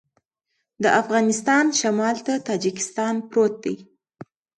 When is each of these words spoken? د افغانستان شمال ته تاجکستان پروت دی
د 0.83 0.85
افغانستان 1.01 1.65
شمال 1.79 2.17
ته 2.25 2.33
تاجکستان 2.49 3.13
پروت 3.29 3.53
دی 3.63 3.75